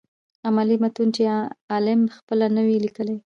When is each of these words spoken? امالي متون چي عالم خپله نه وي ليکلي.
امالي 0.47 0.75
متون 0.83 1.09
چي 1.15 1.21
عالم 1.71 2.01
خپله 2.17 2.47
نه 2.55 2.61
وي 2.67 2.77
ليکلي. 2.85 3.15